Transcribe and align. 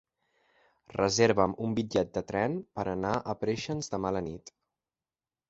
Reserva'm 0.93 1.53
un 1.67 1.75
bitllet 1.81 2.09
de 2.15 2.23
tren 2.33 2.57
per 2.79 2.87
anar 2.95 3.13
a 3.19 3.37
Preixens 3.43 3.93
demà 3.97 4.13
a 4.13 4.19
la 4.19 4.27
nit. 4.31 4.55